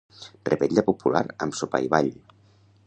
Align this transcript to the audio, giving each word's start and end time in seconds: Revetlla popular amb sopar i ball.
Revetlla 0.49 0.83
popular 0.87 1.23
amb 1.47 1.59
sopar 1.61 1.85
i 1.89 1.93
ball. 1.97 2.13